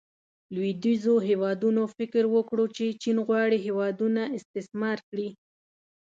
[0.53, 5.29] لویدیځو هیوادونو فکر وکړو چې چین غواړي هیوادونه استثمار کړي.